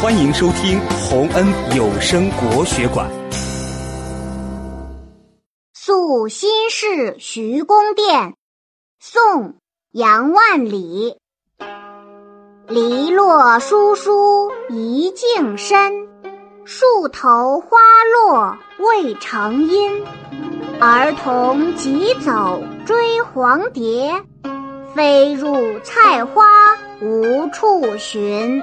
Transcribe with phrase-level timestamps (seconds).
[0.00, 1.44] 欢迎收听洪恩
[1.76, 3.10] 有声国学馆。
[5.74, 8.36] 宿新市徐公店
[9.00, 9.56] 宋
[9.90, 11.16] 杨万里。
[12.68, 16.06] 篱落疏疏一径深
[16.64, 17.76] 树头花
[18.14, 19.90] 落未成阴
[20.78, 24.14] 儿童急走追黄蝶
[24.94, 26.44] 飞入菜花
[27.00, 28.62] 无处寻。